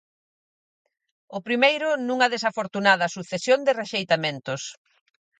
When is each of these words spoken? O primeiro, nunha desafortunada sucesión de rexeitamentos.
O 1.37 1.39
primeiro, 1.47 1.89
nunha 2.07 2.31
desafortunada 2.35 3.13
sucesión 3.15 3.59
de 3.63 3.75
rexeitamentos. 3.81 4.61